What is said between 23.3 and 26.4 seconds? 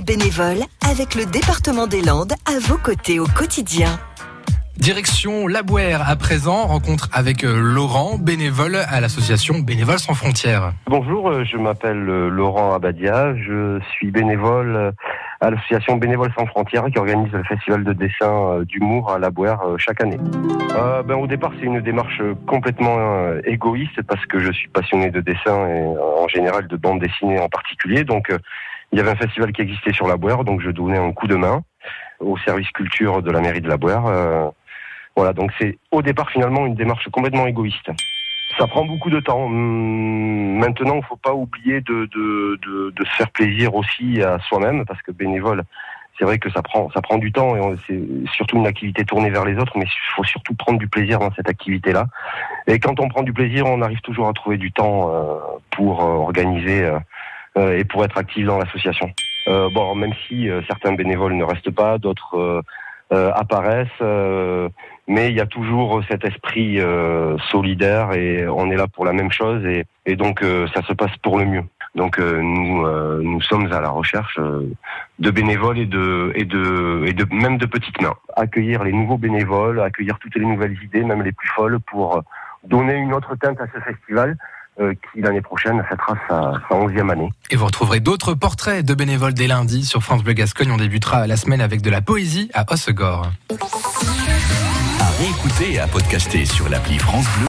égoïste parce que je suis passionné de dessin et en